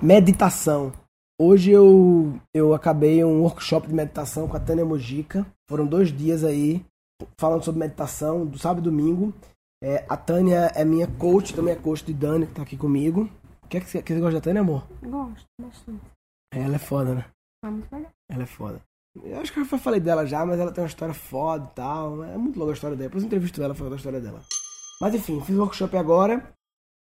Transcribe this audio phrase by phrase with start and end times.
[0.00, 0.92] meditação.
[1.40, 5.46] Hoje eu, eu acabei um workshop de meditação com a Tânia Mojica.
[5.68, 6.84] Foram dois dias aí
[7.38, 9.32] falando sobre meditação, do sábado e domingo.
[9.82, 13.28] É, a Tânia é minha coach, também é coach de Dani, que tá aqui comigo.
[13.62, 14.86] O que, é que, você, que você gosta da Tânia, amor?
[15.02, 16.00] Gosto bastante.
[16.52, 17.24] Ela é foda, né?
[17.64, 18.10] É muito legal.
[18.30, 18.80] Ela é foda.
[19.22, 21.74] Eu acho que eu já falei dela já, mas ela tem uma história foda e
[21.74, 22.24] tal.
[22.24, 23.08] É muito louca a história dela.
[23.08, 24.42] Depois eu entrevisto ela falando da história dela.
[25.00, 26.52] Mas enfim, fiz o workshop agora.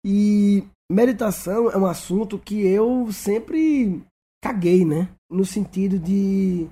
[0.09, 4.01] E meditação é um assunto que eu sempre
[4.41, 5.09] caguei, né?
[5.29, 6.65] No sentido de.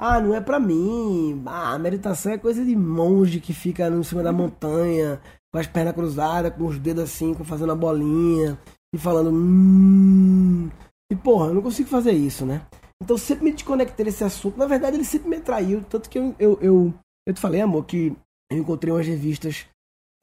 [0.00, 1.42] Ah, não é pra mim.
[1.44, 5.20] Ah, meditação é coisa de monge que fica em cima da montanha,
[5.52, 8.58] com as pernas cruzadas, com os dedos assim, fazendo a bolinha
[8.94, 9.32] e falando.
[9.34, 10.70] Hum.
[11.12, 12.66] E porra, eu não consigo fazer isso, né?
[13.02, 14.56] Então sempre me desconectei desse assunto.
[14.56, 15.84] Na verdade, ele sempre me atraiu.
[15.90, 16.94] Tanto que eu, eu, eu,
[17.26, 18.16] eu te falei, amor, que
[18.50, 19.66] eu encontrei umas revistas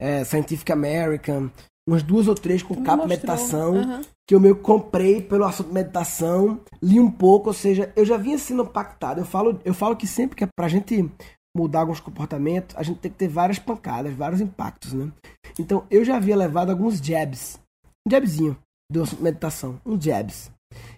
[0.00, 1.48] é, Scientific American,
[1.88, 3.08] umas duas ou três com capa mostrou.
[3.08, 4.00] meditação, Aham.
[4.26, 8.16] que eu meio que comprei pelo assunto meditação, li um pouco, ou seja, eu já
[8.16, 9.20] vinha sendo impactado.
[9.20, 11.08] Eu falo, eu falo que sempre que é pra gente
[11.56, 15.10] mudar alguns comportamentos, a gente tem que ter várias pancadas, vários impactos, né?
[15.58, 17.58] Então eu já havia levado alguns jabs,
[18.06, 18.56] um jabzinho
[18.90, 20.50] do assunto meditação, uns jabs.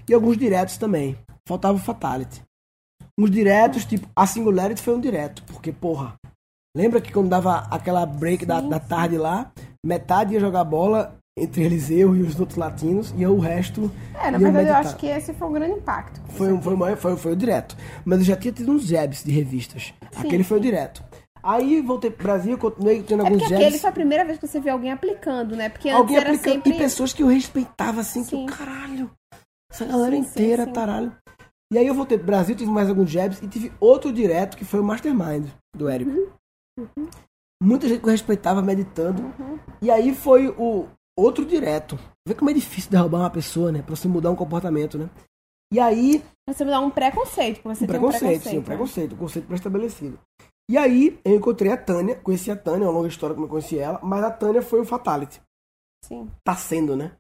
[0.09, 1.17] E alguns diretos também.
[1.47, 2.43] Faltava o fatality.
[3.19, 6.15] Uns diretos, tipo, a singularity foi um direto, porque, porra,
[6.77, 9.51] lembra que quando dava aquela break da, da tarde lá,
[9.85, 13.91] metade ia jogar bola entre Eliseu e os outros latinos, e o resto.
[14.21, 16.21] É, na verdade, eu acho que esse foi um grande impacto.
[16.23, 17.77] que Foi, um- foi, o maior- foi, foi o direto.
[18.05, 19.95] Mas eu já tinha tido uns jabs de revistas.
[20.13, 20.67] Sim, aquele foi o sim.
[20.69, 21.03] direto.
[21.41, 23.55] Aí voltei pro Brasil, continuei tendo É alguns jabs.
[23.55, 25.69] aquele foi a primeira vez que você viu alguém aplicando, né?
[25.69, 26.53] Porque antes Alguém era aplicando.
[26.55, 26.71] sempre...
[26.73, 28.47] E pessoas que eu respeitava assim, que Sim.
[28.49, 29.09] eu, caralho.
[29.71, 31.13] Essa galera inteira, taralho.
[31.73, 34.65] E aí eu voltei pro Brasil, tive mais alguns jabs e tive outro direto que
[34.65, 36.11] foi o Mastermind do Érico.
[36.77, 37.09] Uhum.
[37.63, 39.23] Muita gente que eu respeitava meditando.
[39.23, 39.59] Uhum.
[39.83, 41.99] E aí foi o outro direto.
[42.27, 43.83] Vê como é difícil derrubar uma pessoa, né?
[43.83, 45.11] Pra você mudar um comportamento, né?
[45.73, 48.43] E aí Você dá um preconceito, você um tem um preconceito, preconceito.
[48.51, 48.67] sim, um né?
[48.67, 50.19] preconceito, um conceito pré-estabelecido.
[50.71, 53.51] E aí eu encontrei a Tânia, conheci a Tânia, é uma longa história como eu
[53.51, 55.41] conheci ela, mas a Tânia foi o Fatality.
[56.05, 56.31] Sim.
[56.45, 57.13] Tá sendo, né?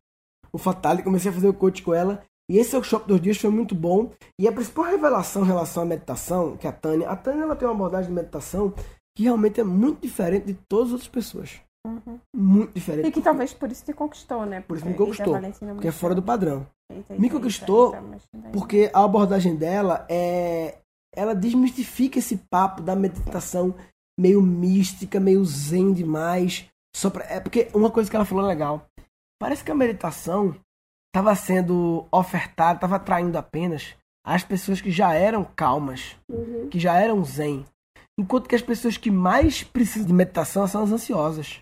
[0.52, 2.22] O Fatality, comecei a fazer o coach com ela.
[2.50, 4.10] E esse workshop dos dias foi muito bom.
[4.38, 7.68] E a principal revelação em relação à meditação, que a Tânia, a Tânia ela tem
[7.68, 8.72] uma abordagem de meditação
[9.18, 11.60] que realmente é muito diferente de todas as outras pessoas.
[11.84, 12.20] Uhum.
[12.36, 13.08] Muito diferente.
[13.08, 14.60] E que talvez por isso te conquistou, né?
[14.60, 15.36] Por isso me conquistou,
[15.74, 16.64] Porque é fora do padrão.
[16.88, 20.78] Eita, me eita, conquistou eita, eita, Porque a abordagem dela é.
[21.16, 23.74] Ela desmistifica esse papo da meditação
[24.20, 26.68] meio mística, meio zen demais.
[26.94, 27.24] Só pra...
[27.24, 28.86] É porque uma coisa que ela falou legal.
[29.40, 30.54] Parece que a meditação
[31.08, 36.68] estava sendo ofertada, estava atraindo apenas as pessoas que já eram calmas, Uhum.
[36.68, 37.64] que já eram zen.
[38.18, 41.60] Enquanto que as pessoas que mais precisam de meditação são as ansiosas.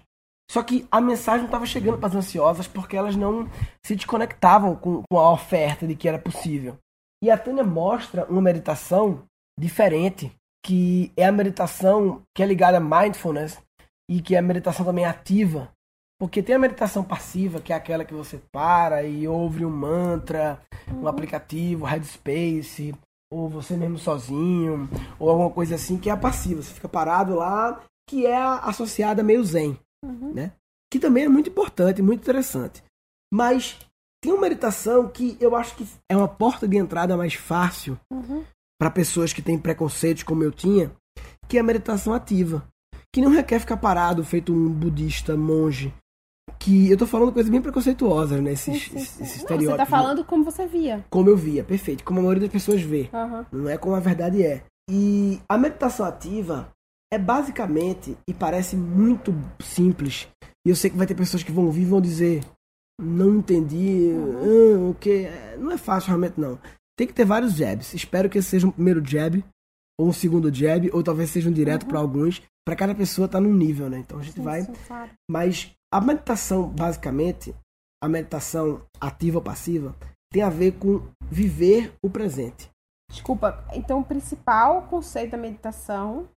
[0.50, 3.49] Só que a mensagem não estava chegando para as ansiosas porque elas não
[3.84, 6.78] se desconectavam com, com a oferta de que era possível.
[7.22, 9.25] E a Tânia mostra uma meditação
[9.59, 10.33] diferente,
[10.65, 13.61] que é a meditação que é ligada a mindfulness
[14.09, 15.71] e que é a meditação também ativa.
[16.19, 20.62] Porque tem a meditação passiva, que é aquela que você para e ouve um mantra,
[20.91, 22.95] um aplicativo, Headspace,
[23.31, 24.89] ou você mesmo sozinho,
[25.19, 26.63] ou alguma coisa assim, que é a passiva.
[26.63, 30.33] Você fica parado lá, que é associada meio zen, Uhum.
[30.35, 30.53] né?
[30.91, 32.83] Que também é muito importante, muito interessante.
[33.33, 33.77] Mas
[34.23, 38.45] tem uma meditação que eu acho que é uma porta de entrada mais fácil Uhum.
[38.81, 40.93] para pessoas que têm preconceitos como eu tinha,
[41.49, 42.67] que é a meditação ativa,
[43.13, 45.93] que não requer ficar parado feito um budista monge.
[46.59, 48.53] Que eu tô falando coisas bem preconceituosas, né?
[48.53, 49.47] Esses, Sim, sim, sim.
[49.49, 49.87] Não, você tá né?
[49.87, 51.05] falando como você via.
[51.11, 52.05] Como eu via, perfeito.
[52.05, 53.09] Como a maioria das pessoas vê.
[53.12, 53.47] Aham.
[53.53, 54.62] Não é como a verdade é.
[54.89, 56.69] E a meditação ativa
[57.12, 60.29] é basicamente, e parece muito simples,
[60.67, 62.43] e eu sei que vai ter pessoas que vão ouvir e vão dizer,
[63.01, 65.28] não entendi, ah, o que?
[65.59, 66.59] Não é fácil realmente não.
[66.97, 67.95] Tem que ter vários jabs.
[67.95, 69.45] Espero que esse seja um primeiro jab,
[69.99, 72.43] ou um segundo jab, ou talvez seja um direto para alguns.
[72.67, 73.99] Para cada pessoa tá num nível, né?
[73.99, 75.11] Então a gente Sim, vai sim, claro.
[75.31, 77.55] mas a meditação, basicamente,
[78.03, 79.95] a meditação ativa ou passiva,
[80.33, 82.69] tem a ver com viver o presente.
[83.10, 86.28] Desculpa, então o principal conceito da meditação.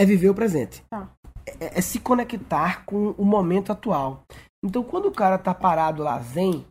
[0.00, 0.82] É viver o presente.
[0.88, 1.10] Tá.
[1.60, 4.24] É, é se conectar com o momento atual.
[4.64, 6.66] Então, quando o cara tá parado lá zen,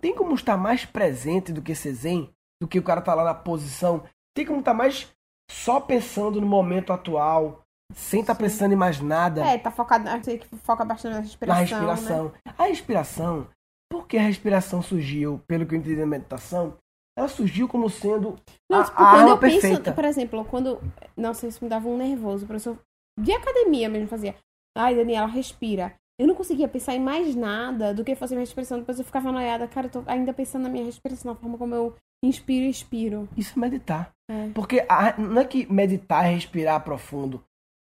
[0.00, 2.30] tem como estar mais presente do que ser zen,
[2.60, 4.02] do que o cara tá lá na posição.
[4.34, 5.08] Tem como estar mais
[5.50, 7.60] só pensando no momento atual,
[7.92, 8.40] sem estar Sim.
[8.42, 9.44] pensando em mais nada.
[9.44, 10.04] É, tá focado.
[10.24, 11.78] Sei que foca bastante na respiração.
[11.80, 11.92] na Né?
[11.94, 12.32] respiração.
[12.56, 13.46] A respiração,
[13.90, 16.76] porque a respiração surgiu, pelo que eu entendi na meditação,
[17.18, 18.36] ela surgiu como sendo
[18.70, 19.92] Não, a, tipo, a quando eu penso, perfeita.
[19.92, 20.80] por exemplo, quando.
[21.16, 22.44] Nossa, isso me dava um nervoso.
[22.44, 22.78] O professor
[23.18, 24.36] de academia mesmo fazia.
[24.78, 25.94] Ai, Daniela, respira.
[26.20, 28.78] Eu não conseguia pensar em mais nada do que fazer minha respiração.
[28.78, 31.74] Depois eu ficava noiada, cara, eu tô ainda pensando na minha respiração, na forma como
[31.74, 33.28] eu inspiro e expiro.
[33.36, 34.10] Isso é meditar.
[34.30, 34.50] É.
[34.54, 37.42] Porque a- não é que meditar é respirar profundo.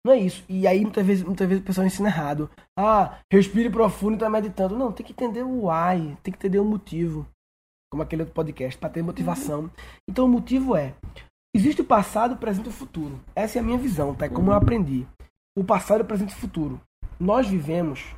[0.06, 0.44] Não é isso.
[0.48, 2.50] E aí muitas vezes, muitas vezes o pessoal ensina errado.
[2.78, 4.78] Ah, respire profundo e tá meditando.
[4.78, 7.28] Não, tem que entender o why, tem que entender o motivo.
[7.92, 9.70] Como aquele outro podcast, para ter motivação.
[10.08, 10.94] Então o motivo é:
[11.56, 13.20] existe o passado, o presente e o futuro.
[13.36, 14.26] Essa é a minha visão, tá?
[14.28, 15.08] É como eu aprendi.
[15.58, 16.80] O passado, o presente e o futuro.
[17.20, 18.16] Nós vivemos,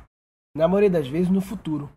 [0.56, 1.90] na maioria das vezes, no futuro.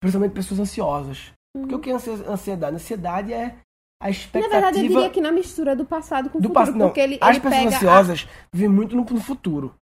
[0.00, 1.32] Principalmente pessoas ansiosas.
[1.56, 2.76] Porque o que é ansi- ansiedade?
[2.76, 3.56] Ansiedade é
[4.00, 6.76] a Na expectativa verdade, eu diria que na mistura do passado com o do futuro.
[6.76, 9.74] Não, porque ele, as ele pessoas pega a- ansiosas vivem muito no, no futuro.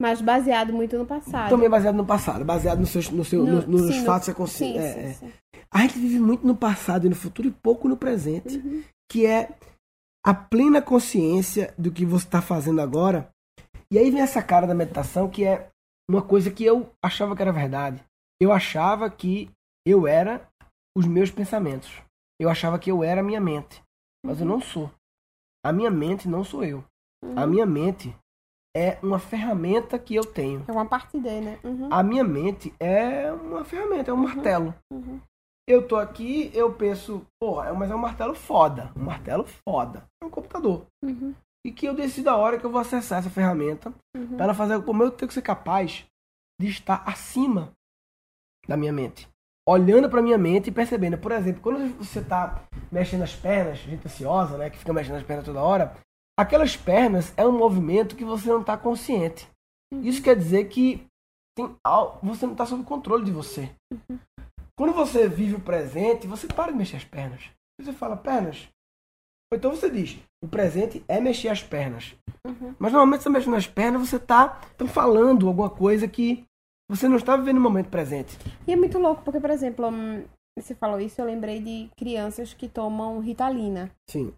[0.00, 1.50] mas baseado muito no passado.
[1.50, 4.32] Também baseado no passado, baseado no seu, no seu, no- nos sim, no- fatos que
[4.32, 4.78] sim, consci...
[4.78, 5.12] é, sim, é.
[5.12, 5.32] sim.
[5.72, 8.82] A gente vive muito no passado e no futuro e pouco no presente, Uhum.
[9.10, 9.50] que é
[10.26, 13.28] a plena consciência do que você está fazendo agora.
[13.92, 15.68] E aí vem essa cara da meditação que é
[16.10, 18.04] uma coisa que eu achava que era verdade.
[18.40, 19.48] Eu achava que
[19.86, 20.48] eu era
[20.96, 22.02] os meus pensamentos.
[22.40, 23.80] Eu achava que eu era a minha mente.
[24.24, 24.90] Mas eu não sou.
[25.64, 26.84] A minha mente não sou eu.
[27.36, 28.14] A minha mente
[28.76, 30.64] é uma ferramenta que eu tenho.
[30.66, 31.60] É uma parte dele, né?
[31.62, 34.74] Uhum, A minha mente é uma ferramenta, é um martelo.
[34.92, 35.20] uhum.
[35.68, 38.90] Eu tô aqui, eu penso, porra, mas é um martelo foda.
[38.96, 40.04] Um martelo foda.
[40.20, 40.84] É um computador.
[41.64, 44.36] Uhum, E que eu decido a hora que eu vou acessar essa ferramenta uhum.
[44.36, 44.82] para fazer.
[44.82, 46.06] Como eu tenho que ser capaz
[46.60, 47.72] de estar acima
[48.66, 49.28] da minha mente.
[49.68, 51.18] Olhando pra minha mente e percebendo.
[51.18, 54.70] Por exemplo, quando você tá mexendo as pernas, gente ansiosa, né?
[54.70, 55.96] Que fica mexendo as pernas toda hora.
[56.38, 59.48] Aquelas pernas é um movimento que você não tá consciente.
[60.02, 61.06] Isso quer dizer que
[61.56, 61.76] tem,
[62.22, 63.70] você não tá sob controle de você.
[64.76, 67.50] Quando você vive o presente, você para de mexer as pernas.
[67.78, 68.68] Você fala, pernas.
[69.52, 72.14] Ou então você diz, o presente é mexer as pernas.
[72.46, 72.74] Uhum.
[72.78, 76.44] Mas normalmente você mexendo nas pernas, você tá, tá falando alguma coisa que
[76.88, 78.38] você não está vivendo no momento presente.
[78.66, 80.24] E é muito louco, porque, por exemplo, hum,
[80.58, 83.90] você falou isso, eu lembrei de crianças que tomam Ritalina.
[84.08, 84.32] Sim.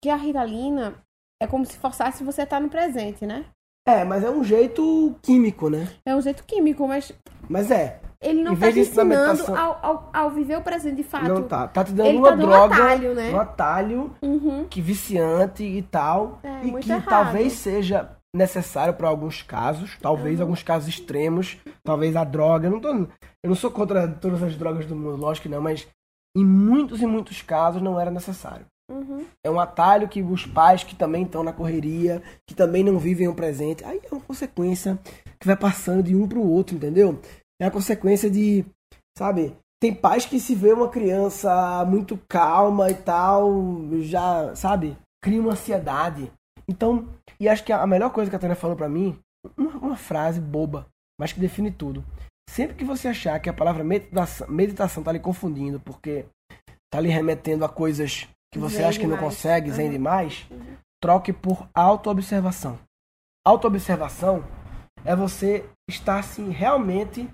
[0.00, 1.00] Que a Ritalina
[1.40, 3.46] é como se forçasse você a estar no presente, né?
[3.86, 5.88] É, mas é um jeito químico, né?
[6.04, 7.12] É um jeito químico, mas
[7.48, 8.00] Mas é.
[8.22, 11.28] Ele não tá vez te ensinando ao, ao, ao viver o presente de fato.
[11.28, 11.68] Não tá.
[11.68, 13.30] Tá te dando Ele uma tá dando um droga, atalho, né?
[13.32, 14.66] um atalho Uhum.
[14.68, 16.38] que viciante e tal.
[16.42, 17.06] É, e que errado.
[17.08, 20.42] talvez seja necessário para alguns casos, talvez Uhum.
[20.44, 22.68] alguns casos extremos, talvez a droga.
[22.68, 23.08] Eu não, tô, eu
[23.48, 25.88] não sou contra todas as drogas do mundo, lógico que não, mas
[26.36, 28.66] em muitos e muitos casos não era necessário.
[28.90, 29.24] Uhum.
[29.44, 33.28] É um atalho que os pais que também estão na correria, que também não vivem
[33.28, 34.98] o presente, aí é uma consequência
[35.38, 37.18] que vai passando de um para o outro, entendeu?
[37.60, 38.64] É a consequência de,
[39.16, 39.54] sabe?
[39.80, 43.50] Tem pais que se vê uma criança muito calma e tal,
[44.02, 44.96] já, sabe?
[45.22, 46.30] Cria uma ansiedade.
[46.68, 47.08] Então,
[47.38, 49.18] e acho que a melhor coisa que a Tânia falou pra mim,
[49.56, 50.86] uma, uma frase boba,
[51.18, 52.04] mas que define tudo.
[52.48, 56.26] Sempre que você achar que a palavra meditação, meditação tá lhe confundindo, porque
[56.92, 59.34] tá lhe remetendo a coisas que você Zen acha que não demais.
[59.34, 59.92] consegue, zen Uhum.
[59.92, 60.46] demais,
[61.00, 62.78] troque por autoobservação.
[63.46, 64.44] Autoobservação
[65.04, 67.28] é você estar assim realmente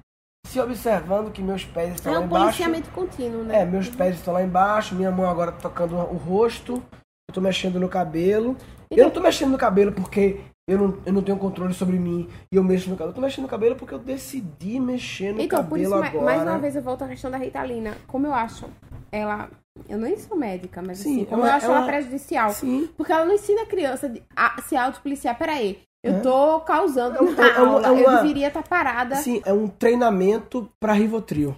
[0.46, 2.44] se observando que meus pés estão É lá um embaixo.
[2.46, 3.62] policiamento contínuo, né?
[3.62, 6.82] É, meus pés estão lá embaixo, minha mão agora tá tocando o rosto,
[7.28, 8.56] eu tô mexendo no cabelo.
[8.90, 11.98] Eu Então- não tô mexendo no cabelo porque eu não, eu não tenho controle sobre
[11.98, 13.10] mim e eu mexo no cabelo.
[13.10, 16.06] Eu tô mexendo no cabelo porque eu decidi mexer no Então, por cabelo isso, ma-
[16.06, 16.24] agora.
[16.24, 17.96] mais uma vez eu volto à questão da Ritalina.
[18.06, 18.66] Como eu acho
[19.10, 19.48] ela.
[19.88, 22.50] Eu nem sou médica, mas Sim, assim, como ela- eu acho ela- ela prejudicial.
[22.50, 22.88] Sim.
[22.96, 25.36] Porque ela não ensina a criança a se autopoliciar.
[25.36, 26.20] Peraí, eu É.
[26.20, 27.86] tô causando É um- é um- aula.
[27.86, 29.16] é uma- Eu deveria estar parada.
[29.16, 31.54] Sim, é um treinamento pra Rivotril.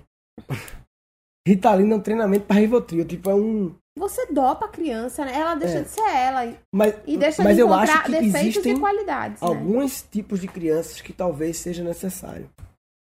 [1.46, 3.04] Ritalina é um treinamento pra Rivotril.
[3.04, 3.74] Tipo, é um.
[3.98, 5.32] Você dopa a criança, né?
[5.34, 5.82] Ela deixa É.
[5.82, 6.44] de ser ela.
[6.46, 9.42] e- Mas, E deixa mas de eu encontrar acho que defeitos e qualidades.
[9.42, 9.48] né?
[9.48, 12.48] alguns tipos de crianças que talvez seja necessário.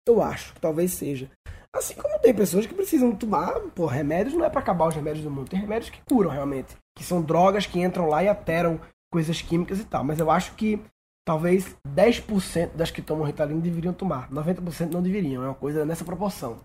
[0.06, 1.28] Eu acho que talvez seja.
[1.74, 5.24] Assim como tem pessoas que precisam tomar, pô, remédios não é pra acabar os remédios
[5.24, 5.48] do mundo.
[5.48, 6.76] Tem remédios que curam realmente.
[6.96, 8.78] Que são drogas que entram lá e alteram
[9.12, 10.04] coisas químicas e tal.
[10.04, 10.78] Mas eu acho que
[11.26, 14.30] talvez 10% das que tomam Ritalina deveriam tomar.
[14.30, 15.42] 90% não deveriam.
[15.42, 16.58] É uma coisa nessa proporção,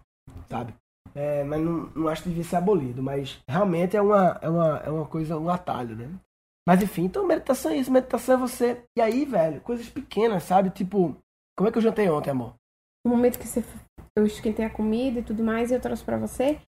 [0.49, 0.73] sabe?
[1.15, 3.01] É, mas não, não acho que devia ser abolido.
[3.01, 6.09] Mas realmente é uma, é uma, é uma coisa, um atalho, né?
[6.67, 7.91] Mas enfim, então meditação é isso.
[7.91, 8.83] Meditação é você.
[8.97, 10.69] E aí, velho, coisas pequenas, sabe?
[10.69, 11.15] Tipo,
[11.57, 12.53] como é que eu jantei ontem, amor?
[13.05, 13.63] No momento que você,
[14.17, 16.59] eu esquentei a comida e tudo mais, e eu trouxe pra você.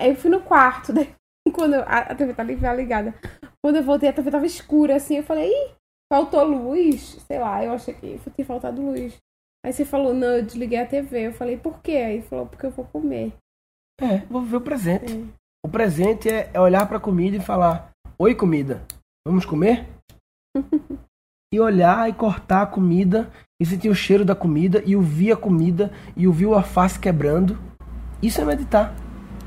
[0.00, 1.12] Aí eu fui no quarto, daí,
[1.52, 3.14] quando eu- a, a TV tá ligada, ligada.
[3.62, 5.16] Quando eu voltei, a TV tava escura, assim.
[5.18, 5.70] Eu falei, ih,
[6.12, 7.16] faltou luz.
[7.26, 9.16] Sei lá, eu achei que tinha faltado luz.
[9.64, 11.28] Aí você falou, não, eu desliguei a TV.
[11.28, 11.92] Eu falei, por quê?
[11.92, 13.32] Aí ele falou, porque eu vou comer.
[13.98, 15.10] É, vou viver o presente.
[15.10, 15.32] Sim.
[15.64, 18.82] O presente é, é olhar pra comida e falar: Oi, comida,
[19.24, 19.88] vamos comer?
[21.54, 25.36] e olhar e cortar a comida e sentir o cheiro da comida e ouvir a
[25.36, 27.56] comida e ouvir o alface quebrando.
[28.20, 28.92] Isso é meditar.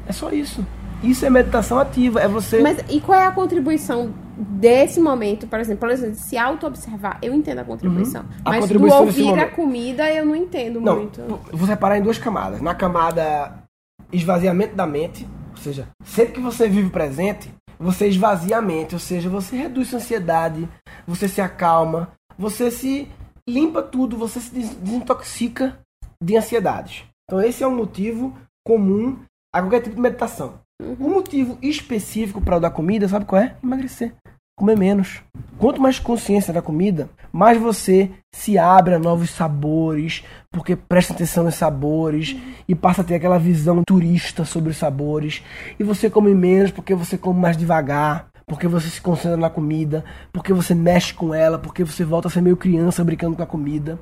[0.08, 0.66] É só isso.
[1.04, 2.22] Isso é meditação ativa.
[2.22, 2.62] É você.
[2.62, 7.34] Mas e qual é a contribuição desse momento, por exemplo, por exemplo, se auto-observar, eu
[7.34, 8.22] entendo a contribuição.
[8.24, 8.28] Uhum.
[8.44, 11.22] A Mas contribuição do ouvir a comida, eu não entendo Não, muito.
[11.52, 12.62] vou separar em duas camadas.
[12.62, 13.64] Na camada
[14.12, 17.50] esvaziamento da mente, ou seja, sempre que você vive o presente,
[17.80, 20.68] você esvazia a mente, ou seja, você reduz sua ansiedade,
[21.08, 23.08] você se acalma, você se
[23.48, 25.78] limpa tudo, você se des- desintoxica
[26.22, 27.04] de ansiedades.
[27.26, 29.20] Então esse é um motivo comum
[29.54, 30.56] a qualquer tipo de meditação.
[31.00, 33.56] O motivo específico para o da comida, sabe qual é?
[33.64, 34.14] Emagrecer.
[34.58, 35.22] Comer menos.
[35.58, 41.44] Quanto mais consciência da comida, mais você se abre a novos sabores, porque presta atenção
[41.44, 45.44] nos sabores e passa a ter aquela visão turista sobre os sabores.
[45.78, 50.06] E você come menos porque você come mais devagar, porque você se concentra na comida,
[50.32, 53.48] porque você mexe com ela, porque você volta a ser meio criança brincando com a
[53.48, 54.00] comida.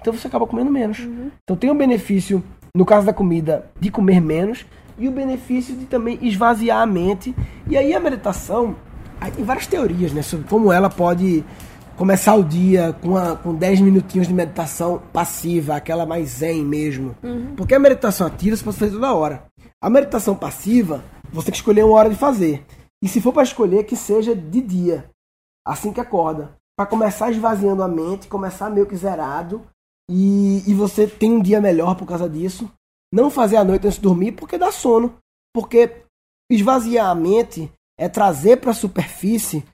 [0.00, 0.98] Então você acaba comendo menos.
[1.42, 2.44] Então tem o benefício,
[2.74, 4.66] no caso da comida, de comer menos
[4.98, 7.34] e o benefício de também esvaziar a mente.
[7.66, 8.76] E aí a meditação,
[9.20, 11.44] aí tem várias teorias, né, sobre como ela pode
[11.96, 17.16] começar o dia com, a, com 10 minutinhos de meditação passiva, aquela mais zen mesmo.
[17.56, 19.44] Porque a meditação ativa você pode fazer toda hora.
[19.80, 22.64] A meditação passiva, você tem que escolher uma hora de fazer.
[23.02, 25.10] E se for para escolher, que seja de dia,
[25.66, 26.56] assim que acorda.
[26.76, 29.62] Para começar esvaziando a mente, começar meio que zerado.
[30.10, 32.70] E, e você tem um dia melhor por causa disso.
[33.12, 35.14] Não fazer à noite antes de dormir, porque dá sono.
[35.54, 36.02] Porque
[36.50, 39.64] esvaziar a mente é trazer para a superfície,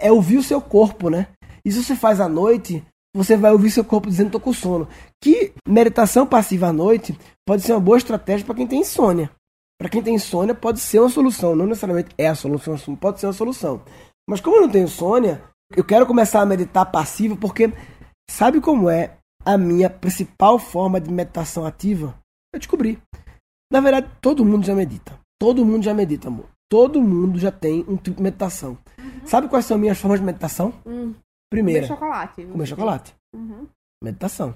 [0.00, 1.28] é ouvir o seu corpo, né?
[1.64, 4.88] E se você faz à noite, você vai ouvir seu corpo dizendo tô com sono.
[5.22, 9.30] Que meditação passiva à noite pode ser uma boa estratégia para quem tem insônia.
[9.78, 13.26] Para quem tem insônia pode ser uma solução, não necessariamente é a solução, pode ser
[13.26, 13.82] uma solução.
[14.28, 15.42] Mas como eu não tenho insônia,
[15.74, 17.72] eu quero começar a meditar passivo porque
[18.30, 22.14] sabe como é a minha principal forma de meditação ativa?
[22.54, 22.98] Eu descobri.
[23.72, 25.18] Na verdade, todo mundo já medita.
[25.40, 26.51] Todo mundo já medita, amor.
[26.72, 28.78] Todo mundo já tem um tipo de meditação.
[29.26, 30.72] Sabe quais são minhas formas de meditação?
[30.86, 31.12] Hum,
[31.50, 32.42] Primeira, comer chocolate.
[32.46, 33.14] comer chocolate.
[33.36, 33.66] Uhum.
[34.02, 34.54] Meditação.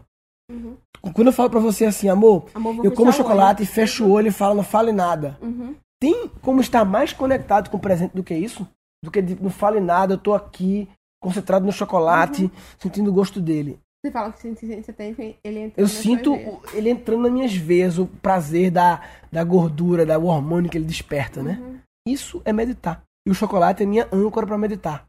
[0.51, 0.77] Uhum.
[1.13, 4.29] Quando eu falo pra você assim, amor, Amor, eu como chocolate e fecho o olho
[4.29, 5.37] e falo, não fale nada.
[5.43, 5.51] olho.
[5.53, 5.75] Uhum.
[6.01, 8.67] Tem como estar mais conectado com o presente do que isso?
[9.05, 10.89] Do que não fale nada, eu tô aqui,
[11.23, 12.51] concentrado no chocolate, Uhum.
[12.79, 13.79] sentindo o gosto dele.
[14.03, 15.13] Você fala que você, tem
[15.45, 20.07] ele entra Eu sinto o- ele entrando nas minhas veias, o prazer da, da gordura,
[20.07, 21.59] da o hormônio que ele desperta, né?
[21.61, 21.76] Uhum.
[22.07, 23.03] Isso é meditar.
[23.27, 25.07] E o chocolate é minha âncora pra meditar.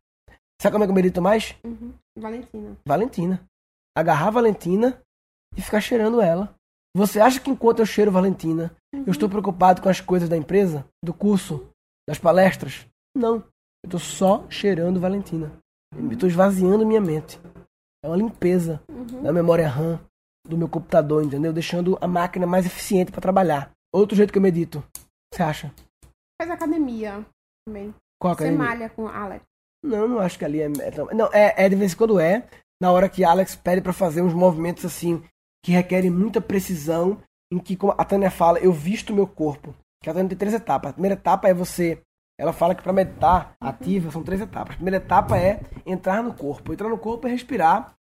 [0.62, 1.56] Sabe como é que eu medito mais?
[1.63, 1.94] Uhum.
[2.18, 2.77] Valentina.
[2.86, 3.42] Valentina.
[3.96, 5.01] Agarrar a Valentina
[5.56, 6.56] e ficar cheirando ela.
[6.96, 10.84] Você acha que enquanto eu cheiro Valentina, eu estou preocupado com as coisas da empresa,
[11.04, 11.70] do curso,
[12.10, 12.88] das palestras?
[13.16, 13.36] Não.
[13.84, 15.51] Eu estou só cheirando Valentina.
[15.96, 17.39] Eu estou esvaziando minha mente.
[18.04, 19.22] É uma limpeza Uhum.
[19.22, 20.00] da memória RAM
[20.48, 21.54] do meu computador, entendeu?
[21.54, 23.72] Deixando a máquina mais eficiente para trabalhar.
[23.94, 24.84] Outro jeito que eu medito.
[25.34, 25.72] Você acha?
[26.39, 27.25] Faz academia
[27.65, 27.94] também.
[28.20, 28.65] Qual Você academia?
[28.65, 29.44] malha com Alex.
[29.84, 30.65] Não, não acho que ali é.
[30.65, 32.48] é Não, é, é de vez em quando é.
[32.82, 35.24] Na hora que Alex pede pra fazer uns movimentos assim
[35.63, 39.74] que requerem muita precisão, em que, como a Tânia fala, eu visto o meu corpo.
[40.01, 40.91] Que a Tânia tem três etapas.
[40.91, 42.01] A primeira etapa é você.
[42.39, 44.74] Ela fala que pra meditar ativa são três etapas.
[44.74, 46.72] A primeira etapa é entrar no corpo.
[46.72, 47.96] Entrar no corpo é respirar.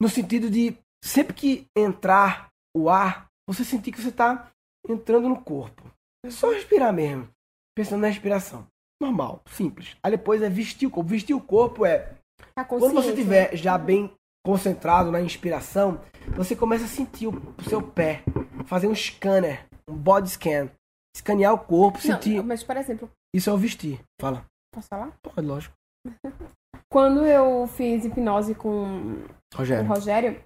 [0.00, 4.50] No sentido de sempre que entrar o ar, você sentir que você tá
[4.88, 5.84] entrando no corpo.
[6.24, 7.28] É só respirar mesmo.
[7.74, 8.66] Pensando na respiração
[9.00, 9.96] normal, simples.
[10.02, 11.08] Aí depois é vestir o corpo.
[11.08, 12.14] Vestir o corpo é
[12.54, 14.12] Tá quando você estiver já bem
[14.44, 16.00] concentrado na inspiração,
[16.36, 18.22] você começa a sentir o, o seu pé,
[18.64, 20.70] fazer um scanner, um body scan,
[21.14, 22.42] escanear o corpo, Não, sentir.
[22.42, 24.00] mas, por exemplo, Isso é o vestir.
[24.20, 24.44] Fala.
[24.74, 25.12] posso falar?
[25.22, 25.74] Pode, lógico.
[26.90, 29.24] Quando eu fiz hipnose com o
[29.54, 29.86] Rogério.
[29.86, 30.42] Rogério,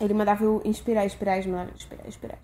[0.00, 2.38] ele mandava eu inspirar, inspirar, inspirar, inspirar, inspirar.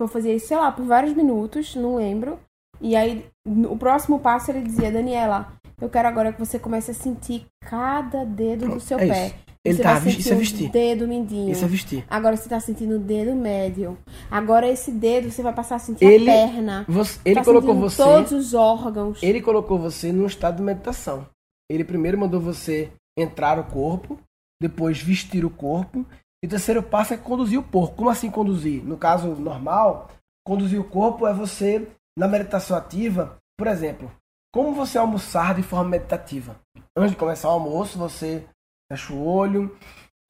[0.00, 2.38] Tipo, eu fazia isso, sei lá, por vários minutos, não lembro.
[2.80, 6.94] E aí, o próximo passo, ele dizia, Daniela, eu quero agora que você comece a
[6.94, 9.26] sentir cada dedo do Pronto, seu é pé.
[9.26, 9.34] isso.
[9.62, 10.70] Ele você tá, vai isso é o vestir.
[10.70, 11.52] dedo mindinho.
[11.52, 12.02] Isso é vestir.
[12.08, 13.98] Agora você tá sentindo o dedo médio.
[14.30, 16.84] Agora esse dedo você vai passar a sentir Ele- a perna.
[16.88, 18.02] Você- ele tá colocou você.
[18.02, 19.22] todos os órgãos.
[19.22, 21.26] Ele colocou você num estado de meditação.
[21.70, 24.18] Ele primeiro mandou você entrar no corpo,
[24.62, 26.06] depois vestir o corpo,
[26.42, 27.96] e o terceiro passo é conduzir o corpo.
[27.96, 28.82] Como assim conduzir?
[28.84, 30.08] No caso normal,
[30.46, 31.86] conduzir o corpo é você,
[32.18, 34.10] na meditação ativa, por exemplo,
[34.52, 36.58] como você almoçar de forma meditativa?
[36.96, 38.46] Antes de começar o almoço, você
[38.90, 39.76] fecha o olho,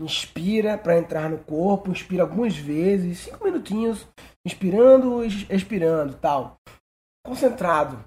[0.03, 4.07] inspira para entrar no corpo, inspira algumas vezes, cinco minutinhos,
[4.45, 6.57] inspirando e expirando, tal.
[7.25, 8.05] Concentrado.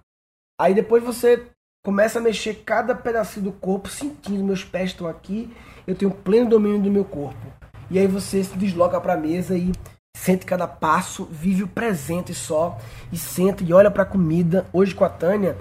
[0.60, 1.50] Aí depois você
[1.84, 5.56] começa a mexer cada pedacinho do corpo, sentindo meus pés estão aqui,
[5.88, 7.52] eu tenho pleno domínio do meu corpo.
[7.94, 9.72] E aí você se desloca para a mesa e
[10.18, 12.76] sente cada passo, vive o presente só
[13.12, 14.66] e senta e olha para a comida.
[14.74, 15.56] Hoje com a Tânia,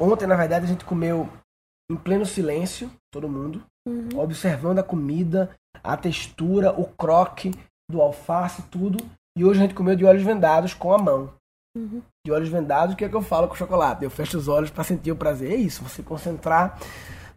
[0.00, 1.28] ontem na verdade a gente comeu
[1.92, 4.08] em pleno silêncio, todo mundo, uhum.
[4.18, 5.50] observando a comida,
[5.84, 7.52] a textura, o croque
[7.90, 9.04] do alface, tudo.
[9.36, 11.34] E hoje a gente comeu de olhos vendados com a mão.
[11.76, 12.00] Uhum.
[12.24, 14.04] De olhos vendados, o que é que eu falo com o chocolate?
[14.04, 15.52] Eu fecho os olhos para sentir o prazer.
[15.52, 16.78] É isso, você concentrar,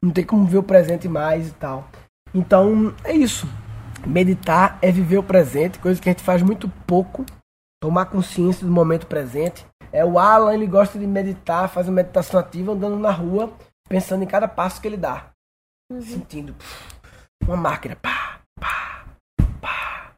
[0.02, 1.86] não tem como ver o presente mais e tal.
[2.34, 3.46] Então, é isso.
[4.06, 7.26] Meditar é viver o presente, coisa que a gente faz muito pouco.
[7.82, 9.66] Tomar consciência do momento presente.
[9.92, 13.52] É o Alan, ele gosta de meditar, faz uma meditação ativa andando na rua,
[13.90, 15.32] pensando em cada passo que ele dá.
[15.92, 16.02] Uhum.
[16.02, 16.96] Sentindo pff,
[17.46, 17.98] uma máquina.
[17.98, 19.06] Pá, pá,
[19.38, 20.14] pá, pá.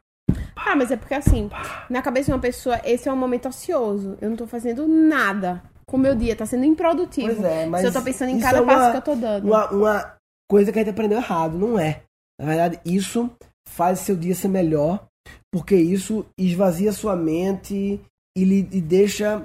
[0.54, 1.86] Ah, mas é porque assim, pá.
[1.90, 4.16] na cabeça de uma pessoa, esse é um momento ocioso.
[4.20, 7.34] Eu não tô fazendo nada com o meu dia, tá sendo improdutivo.
[7.34, 9.14] Pois é, mas Se eu tô pensando em cada é uma, passo que eu tô
[9.16, 9.46] dando.
[9.46, 10.16] Uma, uma
[10.48, 12.02] coisa que a gente aprendeu errado, não é.
[12.40, 13.30] Na verdade, isso
[13.68, 15.06] faz seu dia ser melhor,
[15.52, 18.00] porque isso esvazia sua mente
[18.36, 19.44] e lhe e deixa.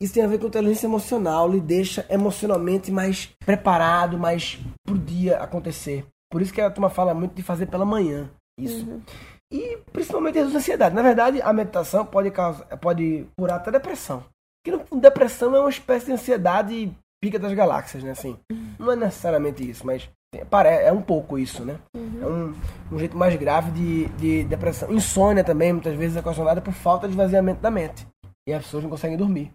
[0.00, 5.38] Isso tem a ver com inteligência emocional, lhe deixa emocionalmente mais preparado, mais pro dia
[5.38, 6.04] acontecer.
[6.30, 8.30] Por isso que a turma fala muito de fazer pela manhã.
[8.60, 8.84] Isso.
[8.84, 9.00] Uhum.
[9.50, 10.94] E principalmente reduz a ansiedade.
[10.94, 14.24] Na verdade, a meditação pode, causar, pode curar até depressão.
[14.64, 16.92] Porque depressão é uma espécie de ansiedade
[17.22, 18.10] pica das galáxias, né?
[18.10, 18.74] Assim, uhum.
[18.78, 20.10] não é necessariamente isso, mas
[20.68, 21.78] é um pouco isso, né?
[21.94, 22.18] Uhum.
[22.22, 22.54] É um,
[22.92, 24.92] um jeito mais grave de, de depressão.
[24.92, 28.06] Insônia também, muitas vezes, é ocasionada por falta de esvaziamento da mente.
[28.48, 29.52] E as pessoas não conseguem dormir.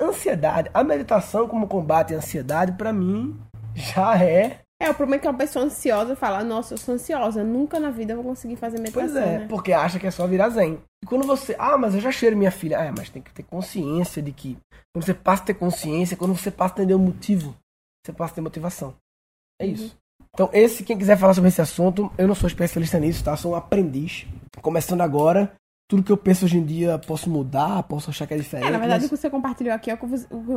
[0.00, 0.70] Ansiedade.
[0.72, 3.38] A meditação como combate à ansiedade, para mim,
[3.74, 4.60] já é.
[4.80, 7.90] É, o problema é que uma pessoa ansiosa fala, nossa, eu sou ansiosa, nunca na
[7.90, 9.10] vida eu vou conseguir fazer meditação.
[9.10, 9.46] Pois é, né?
[9.48, 10.78] porque acha que é só virar zen.
[11.02, 12.78] E quando você, ah, mas eu já cheiro minha filha.
[12.78, 14.58] Ah, mas tem que ter consciência de que.
[14.94, 17.56] Quando você passa a ter consciência, quando você passa a entender o motivo,
[18.04, 18.94] você passa a ter motivação.
[19.60, 19.90] É uhum.
[20.36, 23.34] Então, esse, quem quiser falar sobre esse assunto, eu não sou especialista nisso, tá?
[23.38, 24.26] Sou um aprendiz.
[24.60, 25.50] Começando agora,
[25.88, 28.68] tudo que eu penso hoje em dia posso mudar, posso achar que é diferente.
[28.68, 29.06] É, na verdade, mas...
[29.06, 30.06] o que você compartilhou aqui é o que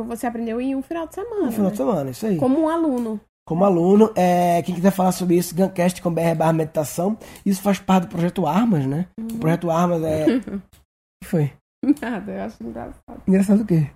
[0.06, 1.48] você aprendeu em um final de semana.
[1.48, 1.70] Um final né?
[1.70, 2.36] de semana, isso aí.
[2.36, 3.18] Como um aluno.
[3.48, 7.16] Como aluno, é, quem quiser falar sobre isso, Guncast com BR barra meditação.
[7.46, 9.06] Isso faz parte do projeto Armas, né?
[9.18, 9.28] Uhum.
[9.28, 10.26] O projeto Armas é.
[10.36, 10.40] o
[11.24, 11.52] que foi?
[12.02, 13.22] Nada, eu acho engraçado.
[13.26, 13.90] Engraçado o quê?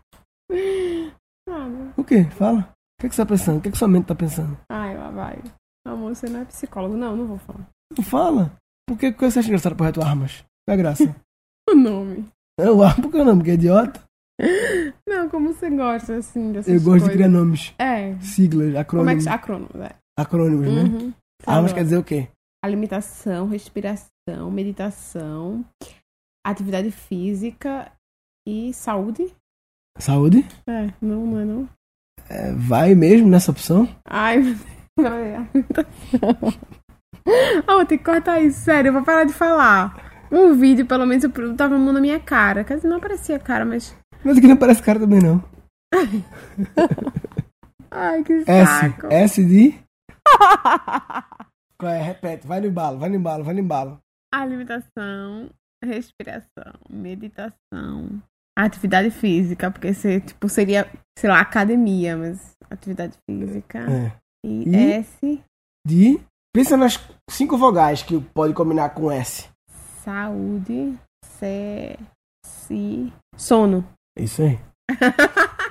[1.47, 1.93] Nada.
[1.95, 2.25] O quê?
[2.31, 2.61] Fala.
[2.99, 3.59] O que, é que você tá pensando?
[3.59, 4.57] O que, é que sua mente tá pensando?
[4.71, 5.39] Ai, lá vai.
[5.87, 6.97] Amor, você não é psicólogo.
[6.97, 7.69] Não, não vou falar.
[7.97, 8.57] Não fala?
[8.89, 10.45] Por que, que você acha engraçado o Projeto Armas?
[10.67, 11.17] Qual é a graça?
[11.69, 12.27] o nome.
[12.59, 13.39] É o Armas, por que o nome?
[13.39, 14.01] Porque é idiota?
[15.09, 17.09] Não, como você gosta, assim, dessas Eu gosto coisas.
[17.09, 17.75] de criar nomes.
[17.79, 18.19] É.
[18.21, 19.13] Siglas, acrônimos.
[19.13, 19.29] Como é que...
[19.29, 19.97] Acrônimos, é.
[20.19, 20.83] Acrônimos, né?
[20.83, 21.13] Uhum.
[21.47, 22.29] Armas quer dizer o quê?
[22.65, 25.65] Alimentação, respiração, meditação,
[26.45, 27.93] atividade física
[28.49, 29.35] e saúde.
[29.99, 30.47] Saúde?
[30.67, 31.69] É, não, não é não.
[32.29, 33.89] É, vai mesmo nessa opção?
[34.05, 34.84] Ai, meu Deus.
[37.67, 40.27] Ah, vou ter que cortar isso, sério, eu vou parar de falar.
[40.31, 42.65] Um vídeo, pelo menos, eu tava na minha cara.
[42.65, 43.97] Quer dizer, não aparecia cara, mas.
[44.25, 45.43] Mas aqui não aparece cara também, não.
[47.91, 49.07] Ai, que saco.
[49.07, 49.79] S, S de.
[51.79, 52.03] Qual é?
[52.03, 54.01] Repete, vai no embalo, vai no embalo, vai no embalo.
[54.33, 55.51] Alimentação,
[55.85, 58.23] respiração, meditação,
[58.59, 63.79] atividade física, porque você, tipo, seria, sei lá, academia, mas atividade física.
[63.91, 64.24] É.
[64.45, 65.43] E, e S.
[65.87, 66.21] De.
[66.53, 69.49] Pensa nas cinco vogais que pode combinar com S.
[70.05, 70.99] Saúde.
[71.25, 71.99] C.
[72.45, 73.11] Si.
[73.35, 73.85] Sono.
[74.19, 74.59] Isso aí.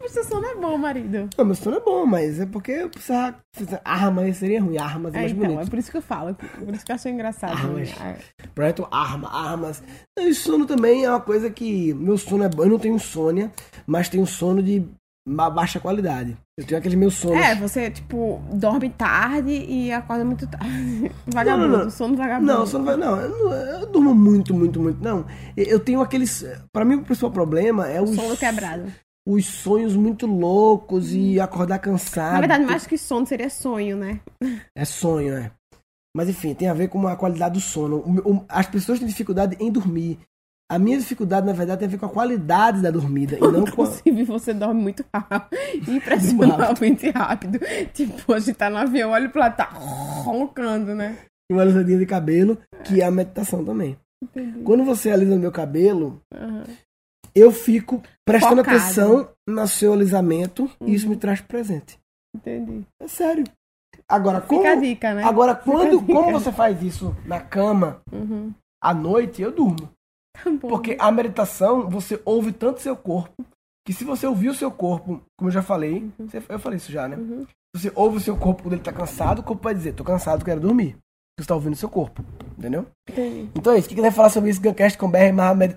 [0.00, 1.28] Mas seu sono é bom, marido.
[1.38, 3.36] Não, meu sono é bom, mas é porque eu precisava.
[3.84, 4.76] Armas seria ruim.
[4.76, 5.66] Armas é, mais então, bonito.
[5.66, 6.34] É por isso que eu falo.
[6.34, 7.52] Por isso que eu achei engraçado.
[7.52, 7.96] Armas.
[7.96, 8.18] Né?
[8.52, 9.82] Projeto Arma, Armas.
[10.18, 11.94] E sono também é uma coisa que.
[11.94, 12.64] Meu sono é bom.
[12.64, 13.52] Eu não tenho insônia,
[13.86, 14.84] mas tenho sono de
[15.26, 16.36] uma baixa qualidade.
[16.58, 17.38] Eu tenho aqueles meus sonos.
[17.38, 21.10] É, você, tipo, dorme tarde e acorda muito tarde.
[21.26, 21.90] Vagabundo, não, não, não.
[21.90, 22.52] sono vagabundo.
[22.52, 25.02] Não, sono Não, eu, não, eu durmo muito, muito, muito.
[25.02, 25.24] Não.
[25.56, 26.44] Eu tenho aqueles.
[26.72, 28.06] Para mim, o principal problema é o.
[28.06, 28.92] Sono quebrado.
[29.24, 32.34] Os sonhos muito loucos e acordar cansado.
[32.34, 34.20] Na verdade, mais que sono seria sonho, né?
[34.74, 35.52] É sonho, é.
[36.14, 38.44] Mas enfim, tem a ver com a qualidade do sono.
[38.48, 40.18] As pessoas têm dificuldade em dormir.
[40.72, 43.36] A minha dificuldade, na verdade, tem a ver com a qualidade da dormida.
[43.36, 45.60] E não com Inclusive, você dorme muito rápido.
[45.86, 47.60] Impressionantemente rápido.
[47.92, 51.18] Tipo, a gente tá no avião, olha pro lado, tá roncando, né?
[51.50, 53.98] E uma alisadinha de cabelo, que é a meditação também.
[54.24, 54.60] Entendi.
[54.60, 56.64] Quando você alisa meu cabelo, uhum.
[57.34, 58.78] eu fico prestando Focado.
[58.78, 60.88] atenção no seu alisamento uhum.
[60.88, 61.98] e isso me traz presente.
[62.34, 62.86] Entendi.
[62.98, 63.44] É sério.
[64.08, 65.22] Agora, como, Fica a dica, né?
[65.22, 68.54] Agora, quando, como você faz isso na cama, uhum.
[68.82, 69.92] à noite, eu durmo.
[70.42, 73.44] Tá Porque a meditação, você ouve tanto seu corpo,
[73.86, 76.90] que se você ouvir o seu corpo, como eu já falei, você- eu falei isso
[76.90, 77.16] já, né?
[77.16, 77.46] Uhum.
[77.74, 80.44] Você ouve o seu corpo quando ele tá cansado, o corpo vai dizer, tô cansado,
[80.44, 80.96] quero dormir.
[81.38, 82.22] Você tá ouvindo o seu corpo,
[82.58, 82.86] entendeu?
[83.08, 83.50] Entendi.
[83.54, 83.88] Então é isso.
[83.88, 85.32] Quem quiser falar sobre isso, Guncast com BR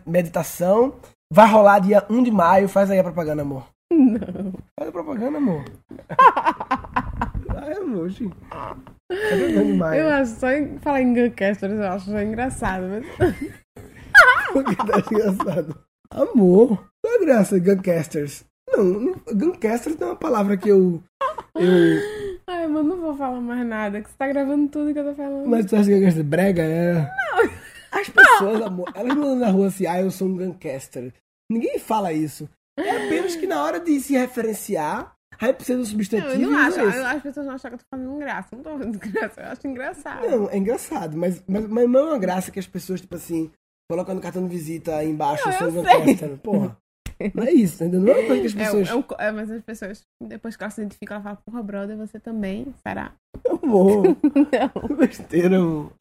[0.05, 0.95] meditação,
[1.31, 2.67] vai rolar dia 1 de maio.
[2.67, 3.65] Faz aí a propaganda, amor.
[3.91, 4.51] Não.
[4.77, 5.63] Faz a propaganda, amor.
[7.55, 8.29] Ai, amor, sim.
[8.49, 10.01] Cadê o dia 1 de maio?
[10.03, 12.83] Eu acho só em falar em Guncasters, eu acho só engraçado.
[12.89, 13.05] Mas...
[14.53, 15.77] Porque tá engraçado.
[16.11, 16.87] Amor.
[17.03, 18.43] Qual a graça Guncasters?
[18.69, 21.03] Não, não Guncasters não é uma palavra que eu...
[21.55, 21.61] eu
[22.47, 25.15] Ai, mas não vou falar mais nada, que você tá gravando tudo que eu tô
[25.15, 25.47] falando.
[25.47, 26.61] mas tu acha que Guncaster brega?
[26.63, 26.93] É...
[26.93, 27.65] Não.
[27.91, 31.13] As pessoas, amor, elas não andam na rua assim, ah, eu sou um Guncaster.
[31.49, 32.49] Ninguém fala isso.
[32.77, 36.33] É apenas que na hora de se referenciar, aí precisa do Não, substantivo.
[36.33, 36.79] eu não acho.
[36.81, 36.97] esse.
[36.97, 38.47] eu- As pessoas não acham que eu tô fazendo graça.
[38.55, 40.27] Não tô fazendo graça, eu acho engraçado.
[40.29, 43.49] Não, é engraçado, mas, mas, mas não é uma graça que as pessoas, tipo assim,
[43.89, 45.97] colocam no cartão de visita aí embaixo, Não, eu eu um sei.
[45.99, 46.37] Guncaster.
[46.39, 46.77] Porra.
[47.33, 48.01] Não é isso, entendeu?
[48.01, 48.89] Não é uma coisa que as É, pessoas.
[48.89, 51.63] é, um co- é, mas as pessoas, depois que elas se identificam, elas falam, porra,
[51.63, 52.67] brother, você também?
[52.85, 53.13] Será?
[53.63, 54.95] Amor, Não.
[54.97, 55.93] besteira, amor.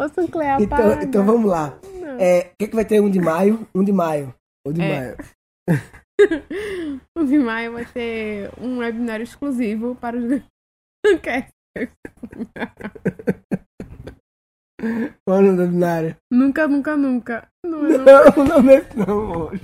[0.00, 0.64] Fosse um Cleopatra.
[0.64, 1.78] Então, então vamos lá.
[2.00, 2.16] Não.
[2.18, 3.68] É, o que, que vai ter 1 de maio?
[3.74, 4.34] 1 de maio.
[4.66, 4.88] 1 de É.
[4.88, 5.16] maio.
[7.18, 10.24] O de maio vai ter um webinário exclusivo para os
[11.04, 11.52] Guncasters.
[11.74, 13.63] Qual
[14.84, 16.16] é o nome da binária?
[16.30, 17.48] Nunca, nunca, nunca.
[17.64, 18.04] Não é não.
[18.04, 19.60] Não, o nome é esse não, amor.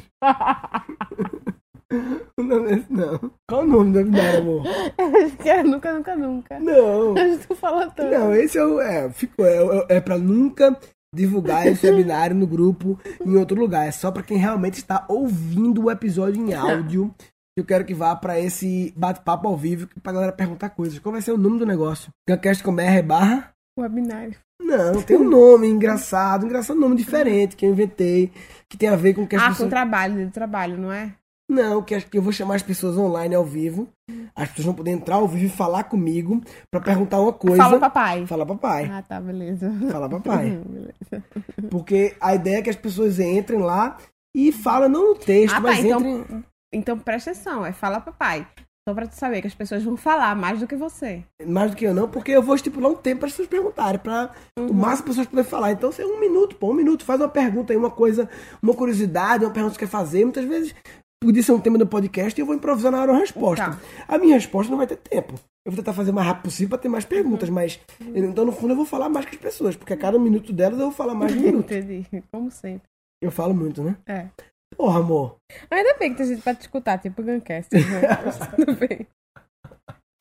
[2.38, 3.32] O nome é esse não.
[3.48, 4.62] Qual o nome da binária, amor?
[4.96, 6.60] Acho que é nunca, nunca, nunca.
[6.60, 7.14] Não.
[7.16, 8.10] Acho que tu fala tanto.
[8.10, 8.80] Não, esse é o.
[8.80, 9.44] É, ficou.
[9.44, 10.78] É, é pra nunca
[11.14, 13.86] divulgar esse webinário no grupo em outro lugar.
[13.86, 17.12] É só pra quem realmente está ouvindo o episódio em áudio.
[17.56, 20.98] Eu quero que vá pra esse bate-papo ao vivo pra galera perguntar coisas.
[20.98, 22.10] Qual vai ser o nome do negócio?
[22.28, 23.52] Guncast com barra?
[23.78, 24.36] Webinário.
[24.60, 26.46] Não, tem um nome engraçado.
[26.46, 28.30] Engraçado, um nome diferente que eu inventei.
[28.68, 29.66] Que tem a ver com o que as Ah, pessoas.
[29.66, 31.12] com trabalho, de trabalho, não é?
[31.48, 33.88] Não, que acho que eu vou chamar as pessoas online ao vivo.
[34.36, 37.56] As pessoas vão poder entrar ao vivo e falar comigo pra perguntar uma coisa.
[37.56, 38.24] Fala papai.
[38.26, 38.84] Fala papai.
[38.92, 39.72] Ah, tá, beleza.
[39.90, 40.50] Fala papai.
[40.64, 41.24] beleza.
[41.68, 43.96] Porque a ideia é que as pessoas entrem lá
[44.32, 46.44] e falem não no texto, Ah, tá, mas então- entrem.
[46.72, 48.46] Então presta atenção, é fala papai.
[48.88, 51.22] Só pra tu saber que as pessoas vão falar mais do que você.
[51.46, 54.00] Mais do que eu não, porque eu vou estipular um tempo para as pessoas perguntarem,
[54.00, 55.72] para o máximo pessoas poderem falar.
[55.72, 58.28] Então, se é um minuto, pô, um minuto, faz uma pergunta aí, uma coisa,
[58.62, 60.24] uma curiosidade, uma pergunta que você quer fazer.
[60.24, 60.74] Muitas vezes
[61.22, 63.64] podia ser um tema do podcast e eu vou improvisar na hora uma resposta.
[63.70, 63.78] Tá.
[64.08, 65.34] A minha resposta não vai ter tempo.
[65.66, 67.78] Eu vou tentar fazer o mais rápido possível para ter mais perguntas, mas
[68.14, 70.78] então no fundo eu vou falar mais que as pessoas, porque a cada minuto delas
[70.78, 71.72] eu vou falar mais de um minuto.
[71.72, 72.88] Entendi, como sempre.
[73.22, 73.96] Eu falo muito, né?
[74.06, 74.28] É.
[74.76, 75.36] Porra, amor.
[75.70, 77.68] Ainda bem que tem gente pra te escutar, tipo Guncast.
[77.72, 77.80] Né?
[78.56, 79.06] Tudo bem.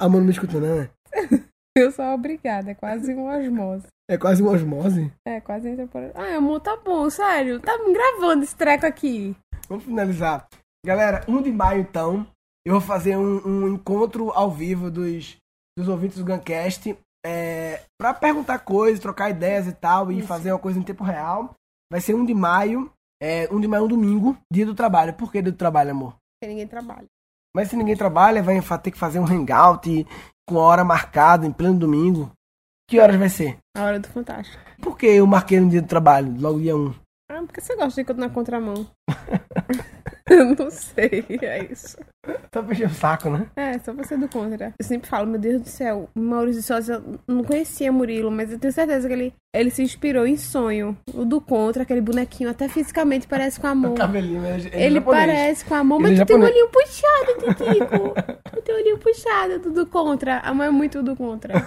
[0.02, 0.90] Amor não me escuta, não, né?
[1.78, 3.88] Eu sou obrigada, é quase uma osmose.
[4.10, 5.14] É quase uma osmose.
[5.26, 6.02] É, quase entra por.
[6.16, 7.60] Ai, amor, tá bom, sério.
[7.60, 9.36] Tá me gravando esse treco aqui.
[9.68, 10.48] Vamos finalizar.
[10.86, 12.26] Galera, 1 de maio, então,
[12.66, 15.38] eu vou fazer um, um encontro ao vivo dos,
[15.78, 20.28] dos ouvintes do Guncast é, para perguntar coisas, trocar ideias e tal, e Isso.
[20.28, 21.54] fazer uma coisa em tempo real.
[21.92, 22.92] Vai ser 1 de maio.
[23.22, 25.14] É, 1 de maio é um domingo, dia do trabalho.
[25.14, 26.16] Por que dia do trabalho, amor?
[26.40, 27.08] Porque ninguém trabalha.
[27.56, 30.08] Mas se ninguém trabalha, vai ter que fazer um hangout
[30.48, 32.32] com a hora marcada, em pleno domingo.
[32.90, 33.58] Que horas vai ser?
[33.76, 34.58] A hora do Fantástico.
[34.82, 36.96] Por que eu marquei no dia do trabalho, logo dia 1?
[37.30, 38.88] Ah, porque você gosta de ir na contramão.
[40.32, 41.98] Eu não sei, é isso.
[42.54, 43.48] Só pra encher o saco, né?
[43.56, 44.74] É, só você do contra.
[44.78, 48.52] Eu sempre falo, meu Deus do céu, Maurício de Souza, eu não conhecia Murilo, mas
[48.52, 50.96] eu tenho certeza que ele, ele se inspirou em sonho.
[51.14, 53.94] O do contra, aquele bonequinho, até fisicamente parece com a mão.
[53.94, 55.26] O cabelinho, ele, ele é Ele japonês.
[55.26, 56.56] parece com a mão, Ele mas é tu tem um japonês.
[56.56, 58.14] olhinho puxado, Titico.
[58.56, 60.40] tu tem um olhinho puxado, tudo contra.
[60.40, 61.66] A mãe é muito do contra.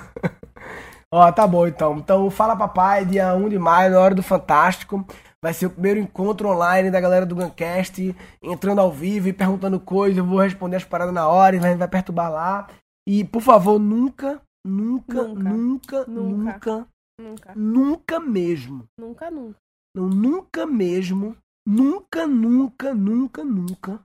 [1.11, 1.97] Ó, tá bom então.
[1.99, 5.05] Então, Fala Papai, dia 1 de maio, na hora do Fantástico.
[5.45, 9.81] Vai ser o primeiro encontro online da galera do Guncast, entrando ao vivo e perguntando
[9.81, 10.19] coisas.
[10.19, 12.69] Eu vou responder as paradas na hora e gente vai perturbar lá.
[13.09, 15.43] E, por favor, nunca, nunca, Nunca.
[15.51, 16.89] nunca, Nunca.
[17.21, 18.85] nunca, Nunca, mesmo.
[18.99, 19.59] nunca, nunca.
[19.97, 21.37] Não, nunca mesmo.
[21.67, 24.01] Nunca, nunca, nunca, nunca.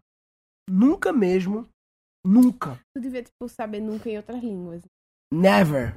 [0.67, 1.67] Nunca mesmo.
[2.25, 2.79] Nunca.
[2.95, 4.81] Tu devia, tipo, saber nunca em outras línguas.
[5.31, 5.95] Never.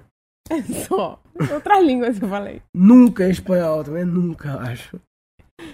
[0.50, 1.18] É só.
[1.52, 2.62] Outras línguas, eu falei.
[2.76, 4.04] Nunca em espanhol também.
[4.04, 5.00] Nunca, acho.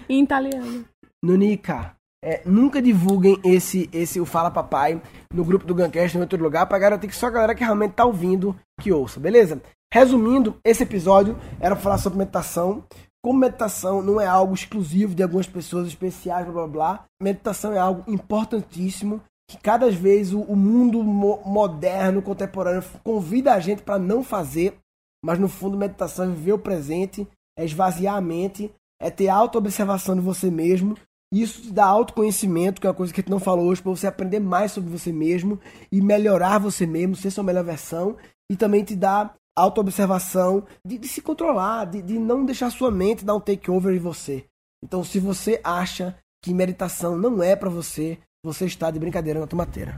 [0.09, 0.85] Em italiano.
[1.23, 5.01] Nunica, é, nunca divulguem esse, esse o Fala Papai
[5.33, 7.93] no grupo do Guncast em outro lugar pra garantir que só a galera que realmente
[7.93, 9.61] tá ouvindo que ouça, beleza?
[9.93, 12.83] Resumindo, esse episódio era pra falar sobre meditação.
[13.23, 17.05] Como meditação não é algo exclusivo de algumas pessoas especiais, blá blá blá.
[17.21, 23.59] Meditação é algo importantíssimo que cada vez o, o mundo mo- moderno, contemporâneo, convida a
[23.59, 24.75] gente para não fazer,
[25.23, 27.25] mas no fundo meditação é viver o presente,
[27.57, 30.97] é esvaziar a mente, é ter auto-observação de você mesmo
[31.31, 33.91] Isso te dá autoconhecimento, que é uma coisa que a gente não falou hoje, para
[33.91, 35.59] você aprender mais sobre você mesmo
[35.91, 38.15] e melhorar você mesmo, ser sua melhor versão.
[38.49, 43.25] E também te dá autoobservação, de, de se controlar, de, de não deixar sua mente
[43.25, 44.45] dar um takeover em você.
[44.83, 49.47] Então, se você acha que meditação não é para você, você está de brincadeira na
[49.47, 49.97] tomateira.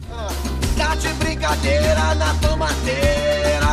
[0.78, 3.70] Tá de brincadeira na tomateira.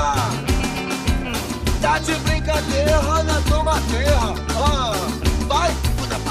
[1.80, 4.55] Tá de brincadeira na tomateira.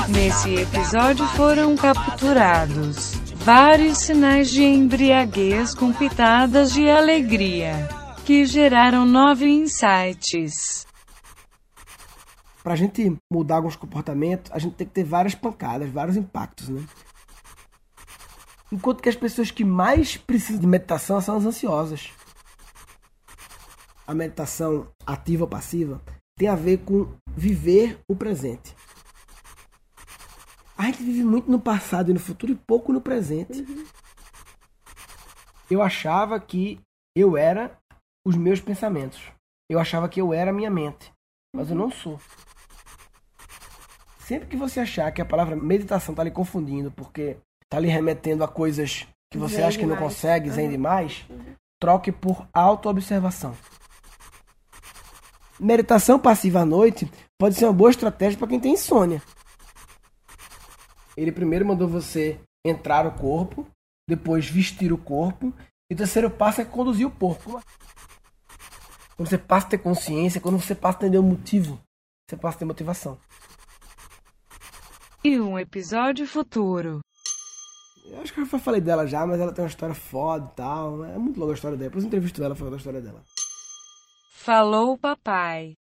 [0.09, 3.13] Nesse episódio foram capturados
[3.45, 7.87] vários sinais de embriaguez com pitadas de alegria,
[8.23, 10.85] que geraram nove insights.
[12.63, 16.83] Pra gente mudar alguns comportamentos, a gente tem que ter várias pancadas, vários impactos, né?
[18.71, 22.11] Enquanto que as pessoas que mais precisam de meditação são as ansiosas.
[24.05, 25.99] A meditação ativa ou passiva
[26.37, 28.75] tem a ver com viver o presente.
[30.77, 33.65] A gente vive muito no passado e no futuro e pouco no presente.
[35.69, 36.79] Eu achava que
[37.15, 37.77] eu era
[38.25, 39.21] os meus pensamentos.
[39.69, 41.11] Eu achava que eu era a minha mente.
[41.55, 42.19] Mas eu não sou.
[44.19, 48.43] Sempre que você achar que a palavra meditação está lhe confundindo, porque está lhe remetendo
[48.43, 50.13] a coisas que você Zen acha que não demais.
[50.13, 50.71] consegue, zen Uhum.
[50.71, 51.25] demais,
[51.79, 53.55] troque por autoobservação.
[55.59, 57.09] Meditação passiva à noite
[57.39, 59.21] pode ser uma boa estratégia para quem tem insônia.
[61.17, 63.65] Ele primeiro mandou você entrar no corpo,
[64.07, 65.53] depois vestir o corpo,
[65.89, 67.61] e o terceiro passo é conduzir o corpo.
[69.15, 71.79] Quando você passa a ter consciência, quando você passa a entender o motivo,
[72.27, 73.17] você passa a ter motivação.
[75.23, 76.99] E um episódio futuro.
[78.05, 80.55] Eu acho que eu já falei dela já, mas ela tem uma história foda e
[80.55, 81.03] tal.
[81.05, 81.89] É muito longa a história dela.
[81.89, 83.23] Depois eu entrevisto ela falando da história dela.
[84.31, 85.73] Falou papai.